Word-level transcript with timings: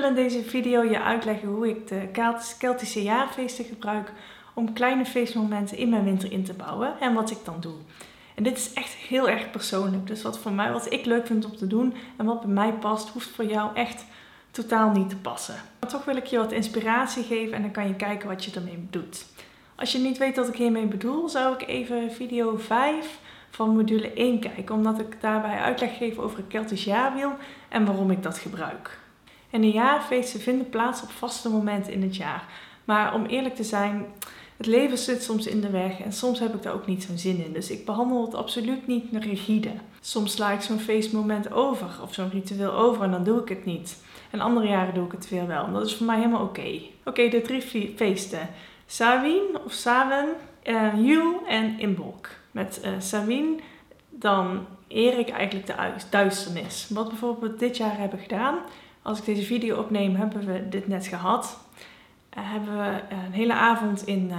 wil 0.00 0.08
in 0.08 0.14
deze 0.14 0.42
video 0.42 0.82
je 0.82 1.02
uitleggen 1.02 1.48
hoe 1.48 1.68
ik 1.68 1.88
de 1.88 2.08
Keltische 2.58 3.02
jaarfeesten 3.02 3.64
gebruik 3.64 4.12
om 4.54 4.72
kleine 4.72 5.04
feestmomenten 5.04 5.76
in 5.76 5.88
mijn 5.88 6.04
winter 6.04 6.32
in 6.32 6.44
te 6.44 6.52
bouwen 6.52 7.00
en 7.00 7.14
wat 7.14 7.30
ik 7.30 7.38
dan 7.44 7.60
doe. 7.60 7.74
En 8.34 8.42
dit 8.42 8.58
is 8.58 8.72
echt 8.72 8.92
heel 8.92 9.28
erg 9.28 9.50
persoonlijk. 9.50 10.06
Dus 10.06 10.22
wat 10.22 10.38
voor 10.38 10.52
mij, 10.52 10.72
wat 10.72 10.92
ik 10.92 11.04
leuk 11.04 11.26
vind 11.26 11.44
om 11.44 11.56
te 11.56 11.66
doen 11.66 11.94
en 12.16 12.26
wat 12.26 12.40
bij 12.40 12.50
mij 12.50 12.72
past, 12.72 13.08
hoeft 13.08 13.28
voor 13.28 13.44
jou 13.44 13.74
echt 13.74 14.04
totaal 14.50 14.90
niet 14.90 15.08
te 15.08 15.16
passen. 15.16 15.54
Maar 15.80 15.90
toch 15.90 16.04
wil 16.04 16.16
ik 16.16 16.26
je 16.26 16.38
wat 16.38 16.52
inspiratie 16.52 17.24
geven 17.24 17.52
en 17.52 17.62
dan 17.62 17.70
kan 17.70 17.88
je 17.88 17.94
kijken 17.94 18.28
wat 18.28 18.44
je 18.44 18.50
ermee 18.54 18.86
doet. 18.90 19.26
Als 19.74 19.92
je 19.92 19.98
niet 19.98 20.18
weet 20.18 20.36
wat 20.36 20.48
ik 20.48 20.56
hiermee 20.56 20.86
bedoel, 20.86 21.28
zou 21.28 21.54
ik 21.54 21.68
even 21.68 22.12
video 22.12 22.56
5 22.56 23.18
van 23.50 23.76
module 23.76 24.12
1 24.12 24.40
kijken, 24.40 24.74
omdat 24.74 24.98
ik 24.98 25.20
daarbij 25.20 25.58
uitleg 25.58 25.96
geef 25.96 26.18
over 26.18 26.36
het 26.38 26.48
Keltisch 26.48 26.84
jaarwiel 26.84 27.32
en 27.68 27.84
waarom 27.84 28.10
ik 28.10 28.22
dat 28.22 28.38
gebruik. 28.38 28.98
En 29.50 29.60
de 29.60 29.70
jaarfeesten 29.70 30.40
vinden 30.40 30.68
plaats 30.68 31.02
op 31.02 31.10
vaste 31.10 31.48
momenten 31.48 31.92
in 31.92 32.02
het 32.02 32.16
jaar. 32.16 32.44
Maar 32.84 33.14
om 33.14 33.26
eerlijk 33.26 33.54
te 33.54 33.64
zijn, 33.64 34.06
het 34.56 34.66
leven 34.66 34.98
zit 34.98 35.22
soms 35.22 35.46
in 35.46 35.60
de 35.60 35.70
weg 35.70 36.00
en 36.00 36.12
soms 36.12 36.38
heb 36.38 36.54
ik 36.54 36.62
daar 36.62 36.74
ook 36.74 36.86
niet 36.86 37.02
zo'n 37.02 37.18
zin 37.18 37.44
in. 37.44 37.52
Dus 37.52 37.70
ik 37.70 37.84
behandel 37.84 38.24
het 38.24 38.34
absoluut 38.34 38.86
niet 38.86 39.04
rigide. 39.12 39.70
Soms 40.00 40.32
sla 40.32 40.50
ik 40.50 40.60
zo'n 40.60 40.78
feestmoment 40.78 41.52
over 41.52 41.88
of 42.02 42.14
zo'n 42.14 42.30
ritueel 42.30 42.72
over 42.72 43.02
en 43.02 43.10
dan 43.10 43.24
doe 43.24 43.40
ik 43.40 43.48
het 43.48 43.64
niet. 43.64 44.02
En 44.30 44.40
andere 44.40 44.66
jaren 44.66 44.94
doe 44.94 45.04
ik 45.06 45.12
het 45.12 45.28
weer 45.28 45.46
wel. 45.46 45.72
Dat 45.72 45.86
is 45.86 45.96
voor 45.96 46.06
mij 46.06 46.16
helemaal 46.16 46.42
oké. 46.42 46.80
Oké, 47.04 47.28
de 47.28 47.40
drie 47.40 47.92
feesten. 47.96 48.48
Samhain 48.86 49.58
of 49.64 49.72
Sawen, 49.72 50.28
uh, 50.64 50.92
Yule 50.96 51.38
en 51.46 51.78
Imbolc. 51.78 52.28
Met 52.50 52.80
uh, 52.84 52.90
Samhain 52.98 53.60
dan 54.10 54.66
eer 54.88 55.18
ik 55.18 55.28
eigenlijk 55.28 55.66
de 55.66 55.74
duisternis. 56.10 56.88
Wat 56.88 57.08
bijvoorbeeld 57.08 57.58
dit 57.58 57.76
jaar 57.76 57.98
hebben 57.98 58.18
gedaan. 58.18 58.58
Als 59.08 59.18
ik 59.18 59.24
deze 59.24 59.42
video 59.42 59.76
opneem, 59.76 60.14
hebben 60.14 60.46
we 60.46 60.68
dit 60.68 60.88
net 60.88 61.06
gehad. 61.06 61.58
Uh, 62.38 62.52
hebben 62.52 62.78
we 62.78 63.00
een 63.14 63.32
hele 63.32 63.52
avond 63.52 64.06
in, 64.06 64.30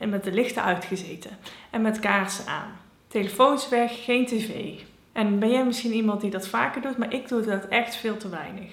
uh, 0.00 0.08
met 0.08 0.24
de 0.24 0.32
lichten 0.32 0.62
uitgezeten. 0.62 1.30
En 1.70 1.82
met 1.82 2.00
kaarsen 2.00 2.46
aan. 2.46 2.70
Telefoons 3.08 3.68
weg, 3.68 4.04
geen 4.04 4.26
tv. 4.26 4.80
En 5.12 5.38
ben 5.38 5.50
jij 5.50 5.64
misschien 5.64 5.92
iemand 5.92 6.20
die 6.20 6.30
dat 6.30 6.48
vaker 6.48 6.82
doet, 6.82 6.96
maar 6.96 7.12
ik 7.12 7.28
doe 7.28 7.40
dat 7.40 7.64
echt 7.68 7.96
veel 7.96 8.16
te 8.16 8.28
weinig. 8.28 8.72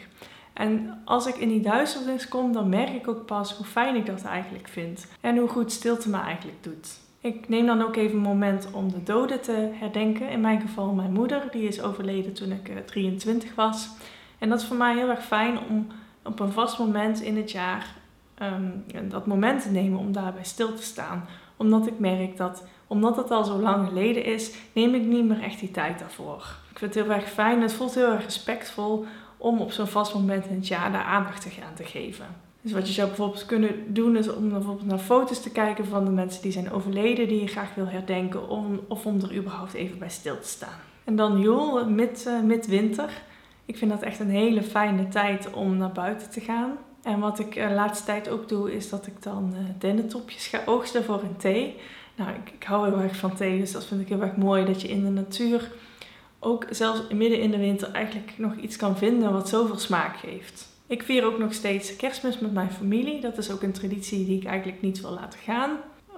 En 0.53 1.01
als 1.05 1.27
ik 1.27 1.35
in 1.35 1.49
die 1.49 1.61
duisternis 1.61 2.27
kom, 2.27 2.53
dan 2.53 2.69
merk 2.69 2.89
ik 2.89 3.07
ook 3.07 3.25
pas 3.25 3.53
hoe 3.53 3.65
fijn 3.65 3.95
ik 3.95 4.05
dat 4.05 4.23
eigenlijk 4.23 4.67
vind. 4.67 5.07
En 5.21 5.37
hoe 5.37 5.49
goed 5.49 5.71
stilte 5.71 6.09
me 6.09 6.17
eigenlijk 6.17 6.63
doet. 6.63 6.99
Ik 7.21 7.49
neem 7.49 7.65
dan 7.65 7.81
ook 7.81 7.95
even 7.95 8.15
een 8.15 8.21
moment 8.21 8.67
om 8.71 8.91
de 8.91 9.03
doden 9.03 9.41
te 9.41 9.69
herdenken. 9.73 10.29
In 10.29 10.41
mijn 10.41 10.61
geval 10.61 10.93
mijn 10.93 11.13
moeder, 11.13 11.47
die 11.51 11.67
is 11.67 11.81
overleden 11.81 12.33
toen 12.33 12.51
ik 12.51 12.87
23 12.87 13.55
was. 13.55 13.89
En 14.39 14.49
dat 14.49 14.59
is 14.59 14.65
voor 14.65 14.77
mij 14.77 14.95
heel 14.95 15.09
erg 15.09 15.25
fijn 15.25 15.59
om 15.69 15.87
op 16.23 16.39
een 16.39 16.51
vast 16.51 16.79
moment 16.79 17.21
in 17.21 17.37
het 17.37 17.51
jaar 17.51 17.95
um, 18.41 18.83
dat 19.09 19.25
moment 19.25 19.61
te 19.61 19.69
nemen 19.69 19.99
om 19.99 20.11
daarbij 20.11 20.43
stil 20.43 20.73
te 20.73 20.83
staan. 20.83 21.25
Omdat 21.57 21.87
ik 21.87 21.99
merk 21.99 22.37
dat, 22.37 22.63
omdat 22.87 23.15
het 23.15 23.31
al 23.31 23.43
zo 23.43 23.59
lang 23.59 23.87
geleden 23.87 24.25
is, 24.25 24.53
neem 24.73 24.93
ik 24.95 25.05
niet 25.05 25.25
meer 25.25 25.41
echt 25.41 25.59
die 25.59 25.71
tijd 25.71 25.99
daarvoor. 25.99 26.55
Ik 26.71 26.77
vind 26.77 26.93
het 26.93 27.03
heel 27.03 27.13
erg 27.13 27.29
fijn, 27.29 27.61
het 27.61 27.73
voelt 27.73 27.95
heel 27.95 28.11
erg 28.11 28.23
respectvol 28.23 29.05
om 29.37 29.59
op 29.59 29.71
zo'n 29.71 29.87
vast 29.87 30.13
moment 30.13 30.45
in 30.45 30.55
het 30.55 30.67
jaar 30.67 30.91
daar 30.91 31.03
aandacht 31.03 31.41
te 31.41 31.49
gaan 31.49 31.73
te 31.73 31.83
geven. 31.83 32.25
Dus 32.61 32.71
wat 32.71 32.87
je 32.87 32.93
zou 32.93 33.07
bijvoorbeeld 33.07 33.45
kunnen 33.45 33.93
doen 33.93 34.17
is 34.17 34.33
om 34.33 34.49
bijvoorbeeld 34.49 34.87
naar 34.87 34.97
foto's 34.97 35.41
te 35.41 35.51
kijken 35.51 35.85
van 35.85 36.05
de 36.05 36.11
mensen 36.11 36.41
die 36.41 36.51
zijn 36.51 36.71
overleden, 36.71 37.27
die 37.27 37.41
je 37.41 37.47
graag 37.47 37.75
wil 37.75 37.87
herdenken, 37.87 38.49
of 38.87 39.05
om 39.05 39.21
er 39.21 39.35
überhaupt 39.35 39.73
even 39.73 39.99
bij 39.99 40.09
stil 40.09 40.39
te 40.39 40.47
staan. 40.47 40.79
En 41.03 41.15
dan 41.15 41.39
Joel, 41.39 41.89
mid, 41.89 42.25
uh, 42.27 42.41
midwinter. 42.41 43.09
Ik 43.69 43.77
vind 43.77 43.91
dat 43.91 44.01
echt 44.01 44.19
een 44.19 44.29
hele 44.29 44.63
fijne 44.63 45.07
tijd 45.07 45.51
om 45.51 45.77
naar 45.77 45.91
buiten 45.91 46.29
te 46.29 46.41
gaan. 46.41 46.77
En 47.03 47.19
wat 47.19 47.39
ik 47.39 47.53
de 47.53 47.59
uh, 47.59 47.73
laatste 47.73 48.05
tijd 48.05 48.29
ook 48.29 48.49
doe, 48.49 48.75
is 48.75 48.89
dat 48.89 49.07
ik 49.07 49.23
dan 49.23 49.53
uh, 49.53 49.59
dennetopjes 49.77 50.47
ga 50.47 50.61
oogsten 50.65 51.03
voor 51.03 51.21
een 51.21 51.37
thee. 51.37 51.75
Nou, 52.15 52.29
ik, 52.29 52.51
ik 52.53 52.63
hou 52.63 52.89
heel 52.89 52.99
erg 52.99 53.15
van 53.15 53.35
thee, 53.35 53.59
dus 53.59 53.71
dat 53.71 53.85
vind 53.85 54.01
ik 54.01 54.07
heel 54.07 54.21
erg 54.21 54.35
mooi. 54.35 54.65
Dat 54.65 54.81
je 54.81 54.87
in 54.87 55.03
de 55.03 55.09
natuur 55.09 55.71
ook 56.39 56.65
zelfs 56.69 57.01
midden 57.13 57.41
in 57.41 57.51
de 57.51 57.57
winter 57.57 57.91
eigenlijk 57.91 58.33
nog 58.37 58.55
iets 58.55 58.75
kan 58.75 58.97
vinden 58.97 59.33
wat 59.33 59.49
zoveel 59.49 59.77
smaak 59.77 60.17
geeft. 60.17 60.67
Ik 60.87 61.03
vier 61.03 61.25
ook 61.25 61.39
nog 61.39 61.53
steeds 61.53 61.95
kerstmis 61.95 62.39
met 62.39 62.53
mijn 62.53 62.71
familie. 62.71 63.21
Dat 63.21 63.37
is 63.37 63.51
ook 63.51 63.61
een 63.61 63.71
traditie 63.71 64.25
die 64.25 64.37
ik 64.37 64.45
eigenlijk 64.45 64.81
niet 64.81 65.01
wil 65.01 65.11
laten 65.11 65.39
gaan. 65.39 65.69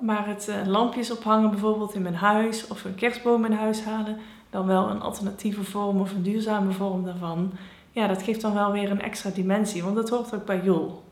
Maar 0.01 0.27
het 0.27 0.47
uh, 0.49 0.67
lampjes 0.67 1.11
ophangen 1.11 1.49
bijvoorbeeld 1.49 1.93
in 1.93 2.01
mijn 2.01 2.15
huis 2.15 2.67
of 2.67 2.83
een 2.83 2.95
kerstboom 2.95 3.45
in 3.45 3.51
huis 3.51 3.83
halen, 3.83 4.17
dan 4.49 4.65
wel 4.65 4.89
een 4.89 5.01
alternatieve 5.01 5.63
vorm 5.63 5.99
of 5.99 6.11
een 6.11 6.23
duurzame 6.23 6.71
vorm 6.71 7.05
daarvan. 7.05 7.51
Ja, 7.91 8.07
dat 8.07 8.23
geeft 8.23 8.41
dan 8.41 8.53
wel 8.53 8.71
weer 8.71 8.91
een 8.91 9.01
extra 9.01 9.29
dimensie, 9.29 9.83
want 9.83 9.95
dat 9.95 10.09
hoort 10.09 10.35
ook 10.35 10.45
bij 10.45 10.61
Jol. 10.63 11.03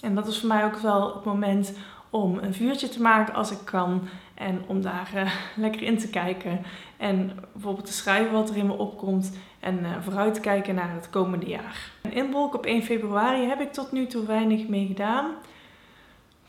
En 0.00 0.14
dat 0.14 0.26
is 0.26 0.38
voor 0.38 0.48
mij 0.48 0.64
ook 0.64 0.76
wel 0.76 1.14
het 1.14 1.24
moment 1.24 1.72
om 2.10 2.38
een 2.38 2.54
vuurtje 2.54 2.88
te 2.88 3.02
maken 3.02 3.34
als 3.34 3.50
ik 3.50 3.58
kan. 3.64 4.08
En 4.34 4.62
om 4.66 4.82
daar 4.82 5.10
uh, 5.14 5.32
lekker 5.64 5.82
in 5.82 5.98
te 5.98 6.08
kijken. 6.08 6.62
En 6.96 7.32
bijvoorbeeld 7.52 7.86
te 7.86 7.92
schrijven 7.92 8.32
wat 8.32 8.50
er 8.50 8.56
in 8.56 8.66
me 8.66 8.72
opkomt. 8.72 9.32
En 9.60 9.78
uh, 9.78 9.88
vooruit 10.00 10.34
te 10.34 10.40
kijken 10.40 10.74
naar 10.74 10.94
het 10.94 11.10
komende 11.10 11.46
jaar. 11.46 11.90
Een 12.02 12.12
inbolk 12.12 12.54
op 12.54 12.66
1 12.66 12.82
februari 12.82 13.46
heb 13.46 13.60
ik 13.60 13.72
tot 13.72 13.92
nu 13.92 14.06
toe 14.06 14.26
weinig 14.26 14.68
mee 14.68 14.86
gedaan. 14.86 15.26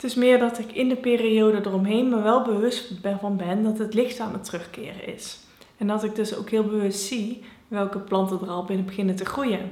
Het 0.00 0.10
is 0.10 0.16
meer 0.16 0.38
dat 0.38 0.58
ik 0.58 0.72
in 0.72 0.88
de 0.88 0.96
periode 0.96 1.60
eromheen 1.66 2.08
me 2.08 2.22
wel 2.22 2.42
bewust 2.42 2.92
van 3.20 3.36
ben 3.36 3.62
dat 3.62 3.78
het 3.78 3.94
licht 3.94 4.20
aan 4.20 4.32
het 4.32 4.44
terugkeren 4.44 5.06
is. 5.14 5.38
En 5.76 5.86
dat 5.86 6.04
ik 6.04 6.14
dus 6.14 6.36
ook 6.36 6.50
heel 6.50 6.64
bewust 6.64 7.00
zie 7.00 7.44
welke 7.68 7.98
planten 7.98 8.40
er 8.40 8.48
al 8.48 8.64
binnen 8.64 8.86
beginnen 8.86 9.16
te 9.16 9.24
groeien. 9.24 9.70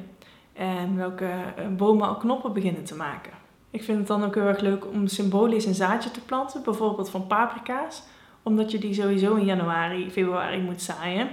En 0.53 0.97
welke 0.97 1.25
uh, 1.25 1.67
bomen 1.77 2.09
al 2.09 2.17
knoppen 2.17 2.53
beginnen 2.53 2.85
te 2.85 2.95
maken. 2.95 3.33
Ik 3.71 3.83
vind 3.83 3.99
het 3.99 4.07
dan 4.07 4.25
ook 4.25 4.35
heel 4.35 4.47
erg 4.47 4.61
leuk 4.61 4.87
om 4.87 5.07
symbolisch 5.07 5.65
een 5.65 5.75
zaadje 5.75 6.11
te 6.11 6.21
planten, 6.21 6.63
bijvoorbeeld 6.63 7.11
van 7.11 7.27
paprika's, 7.27 8.03
omdat 8.43 8.71
je 8.71 8.79
die 8.79 8.95
sowieso 8.95 9.35
in 9.35 9.45
januari, 9.45 10.11
februari 10.11 10.61
moet 10.61 10.83
zaaien. 10.83 11.29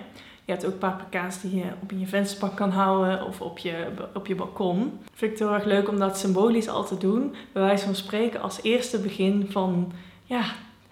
Je 0.45 0.51
hebt 0.51 0.65
ook 0.65 0.79
paprika's 0.79 1.41
die 1.41 1.55
je 1.55 1.65
op 1.81 1.91
in 1.91 1.99
je 1.99 2.07
vensterbank 2.07 2.55
kan 2.55 2.71
houden 2.71 3.25
of 3.25 3.41
op 3.41 3.57
je, 3.57 3.87
op 4.13 4.27
je 4.27 4.35
balkon. 4.35 4.99
Ik 5.03 5.11
vind 5.13 5.31
het 5.31 5.39
heel 5.39 5.53
erg 5.53 5.65
leuk 5.65 5.89
om 5.89 5.99
dat 5.99 6.17
symbolisch 6.17 6.67
al 6.67 6.85
te 6.85 6.97
doen, 6.97 7.35
bij 7.51 7.61
wijze 7.61 7.85
van 7.85 7.95
spreken 7.95 8.41
als 8.41 8.61
eerste 8.61 8.99
begin 8.99 9.47
van 9.49 9.91
ja, 10.23 10.43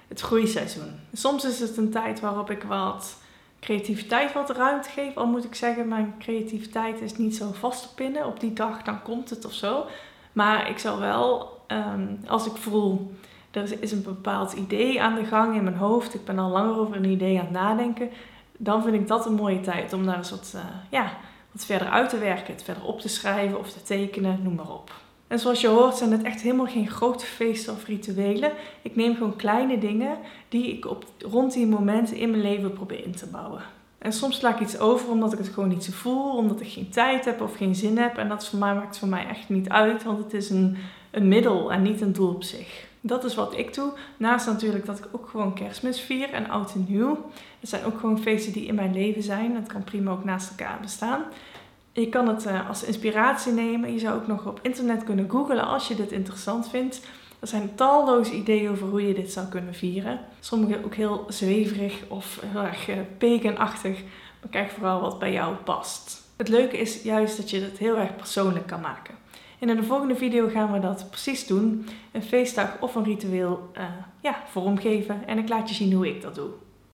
het 0.07 0.21
groeiseizoen. 0.21 0.99
Soms 1.13 1.45
is 1.45 1.59
het 1.59 1.77
een 1.77 1.91
tijd 1.91 2.19
waarop 2.19 2.51
ik 2.51 2.63
wat 2.63 3.17
creativiteit 3.59 4.33
wat 4.33 4.49
ruimte 4.49 4.89
geef. 4.89 5.15
Al 5.15 5.25
moet 5.25 5.43
ik 5.43 5.55
zeggen, 5.55 5.87
mijn 5.87 6.13
creativiteit 6.19 7.01
is 7.01 7.17
niet 7.17 7.35
zo 7.35 7.51
vast 7.51 7.81
te 7.81 7.93
pinnen. 7.93 8.25
Op 8.25 8.39
die 8.39 8.53
dag 8.53 8.81
dan 8.81 9.01
komt 9.01 9.29
het 9.29 9.45
of 9.45 9.53
zo. 9.53 9.85
Maar 10.31 10.69
ik 10.69 10.79
zal 10.79 10.99
wel, 10.99 11.57
um, 11.67 12.19
als 12.27 12.45
ik 12.45 12.55
voel, 12.55 13.13
er 13.51 13.81
is 13.81 13.91
een 13.91 14.03
bepaald 14.03 14.53
idee 14.53 15.01
aan 15.01 15.15
de 15.15 15.25
gang 15.25 15.55
in 15.55 15.63
mijn 15.63 15.75
hoofd, 15.75 16.13
ik 16.13 16.25
ben 16.25 16.39
al 16.39 16.49
langer 16.49 16.77
over 16.77 16.95
een 16.95 17.09
idee 17.09 17.37
aan 17.37 17.45
het 17.45 17.53
nadenken, 17.53 18.09
dan 18.63 18.83
vind 18.83 18.95
ik 18.95 19.07
dat 19.07 19.25
een 19.25 19.33
mooie 19.33 19.61
tijd 19.61 19.93
om 19.93 20.05
daar 20.05 20.17
eens 20.17 20.29
wat, 20.29 20.53
uh, 20.55 20.61
ja, 20.89 21.17
wat 21.51 21.65
verder 21.65 21.87
uit 21.87 22.09
te 22.09 22.17
werken, 22.17 22.53
het 22.53 22.63
verder 22.63 22.83
op 22.83 22.99
te 22.99 23.09
schrijven 23.09 23.59
of 23.59 23.71
te 23.71 23.83
tekenen, 23.83 24.39
noem 24.43 24.55
maar 24.55 24.71
op. 24.71 24.91
En 25.27 25.39
zoals 25.39 25.61
je 25.61 25.67
hoort 25.67 25.95
zijn 25.95 26.11
het 26.11 26.23
echt 26.23 26.41
helemaal 26.41 26.65
geen 26.65 26.89
grote 26.89 27.25
feesten 27.25 27.73
of 27.73 27.85
rituelen. 27.85 28.51
Ik 28.81 28.95
neem 28.95 29.15
gewoon 29.15 29.35
kleine 29.35 29.77
dingen 29.77 30.17
die 30.49 30.67
ik 30.67 30.85
op, 30.85 31.05
rond 31.19 31.53
die 31.53 31.67
momenten 31.67 32.17
in 32.17 32.29
mijn 32.29 32.41
leven 32.41 32.73
probeer 32.73 33.03
in 33.03 33.15
te 33.15 33.25
bouwen. 33.25 33.61
En 33.97 34.13
soms 34.13 34.37
sla 34.37 34.53
ik 34.53 34.59
iets 34.59 34.79
over 34.79 35.09
omdat 35.09 35.33
ik 35.33 35.37
het 35.37 35.47
gewoon 35.47 35.69
niet 35.69 35.83
zo 35.83 35.91
voel, 35.91 36.37
omdat 36.37 36.61
ik 36.61 36.67
geen 36.67 36.89
tijd 36.89 37.25
heb 37.25 37.41
of 37.41 37.55
geen 37.55 37.75
zin 37.75 37.97
heb. 37.97 38.17
En 38.17 38.29
dat 38.29 38.47
voor 38.47 38.59
mij, 38.59 38.73
maakt 38.73 38.97
voor 38.97 39.07
mij 39.07 39.27
echt 39.27 39.49
niet 39.49 39.69
uit, 39.69 40.03
want 40.03 40.17
het 40.17 40.33
is 40.33 40.49
een, 40.49 40.77
een 41.13 41.27
middel 41.27 41.71
en 41.71 41.81
niet 41.81 42.01
een 42.01 42.13
doel 42.13 42.33
op 42.33 42.43
zich. 42.43 42.85
Dat 43.01 43.23
is 43.23 43.35
wat 43.35 43.57
ik 43.57 43.73
doe. 43.73 43.91
Naast 44.17 44.45
natuurlijk 44.45 44.85
dat 44.85 44.99
ik 44.99 45.07
ook 45.11 45.27
gewoon 45.29 45.53
kerstmis 45.53 45.99
vier 45.99 46.29
en 46.29 46.49
oud 46.49 46.73
en 46.73 46.85
nieuw. 46.89 47.31
Het 47.59 47.69
zijn 47.69 47.85
ook 47.85 47.99
gewoon 47.99 48.21
feesten 48.21 48.53
die 48.53 48.65
in 48.65 48.75
mijn 48.75 48.93
leven 48.93 49.23
zijn. 49.23 49.55
Het 49.55 49.67
kan 49.67 49.83
prima 49.83 50.11
ook 50.11 50.23
naast 50.23 50.49
elkaar 50.49 50.77
bestaan. 50.81 51.23
Je 51.91 52.09
kan 52.09 52.27
het 52.27 52.45
uh, 52.45 52.69
als 52.69 52.83
inspiratie 52.83 53.51
nemen. 53.51 53.93
Je 53.93 53.99
zou 53.99 54.15
ook 54.15 54.27
nog 54.27 54.45
op 54.45 54.59
internet 54.61 55.03
kunnen 55.03 55.29
googlen 55.29 55.67
als 55.67 55.87
je 55.87 55.95
dit 55.95 56.11
interessant 56.11 56.69
vindt. 56.69 57.01
Er 57.39 57.47
zijn 57.47 57.75
talloze 57.75 58.33
ideeën 58.33 58.69
over 58.69 58.87
hoe 58.87 59.07
je 59.07 59.13
dit 59.13 59.31
zou 59.31 59.47
kunnen 59.47 59.73
vieren. 59.73 60.19
Sommige 60.39 60.85
ook 60.85 60.95
heel 60.95 61.25
zweverig 61.27 62.03
of 62.07 62.39
heel 62.45 62.61
erg 62.61 62.89
uh, 62.89 62.95
paganachtig. 63.17 64.01
Maar 64.41 64.51
kijk 64.51 64.69
vooral 64.69 65.01
wat 65.01 65.19
bij 65.19 65.31
jou 65.31 65.55
past. 65.55 66.21
Het 66.37 66.47
leuke 66.47 66.77
is 66.77 67.01
juist 67.01 67.37
dat 67.37 67.49
je 67.49 67.61
het 67.61 67.77
heel 67.77 67.97
erg 67.97 68.15
persoonlijk 68.15 68.67
kan 68.67 68.81
maken. 68.81 69.15
En 69.63 69.69
in 69.69 69.75
de 69.75 69.83
volgende 69.83 70.15
video 70.15 70.47
gaan 70.47 70.71
we 70.71 70.79
dat 70.79 71.09
precies 71.09 71.47
doen. 71.47 71.85
Een 72.11 72.23
feestdag 72.23 72.77
of 72.81 72.95
een 72.95 73.03
ritueel 73.03 73.69
uh, 73.77 73.83
ja, 74.21 74.43
vormgeven. 74.47 75.27
En 75.27 75.37
ik 75.37 75.49
laat 75.49 75.69
je 75.69 75.75
zien 75.75 75.93
hoe 75.93 76.07
ik 76.07 76.21
dat 76.21 76.35
doe. 76.35 76.49